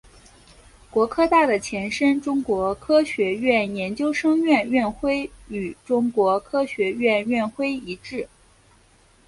[0.89, 8.27] 国科大的前身中国科学院研究生院院徽与中国科学院院徽一致。